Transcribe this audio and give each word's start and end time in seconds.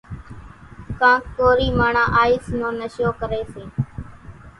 ڪانڪ 1.01 1.23
ڪورِي 1.37 1.67
ماڻۿان 1.79 2.09
آئيس 2.21 2.45
نو 2.59 2.67
نشو 2.79 3.07
ڪريَ 3.19 3.41
سي۔ 3.53 3.63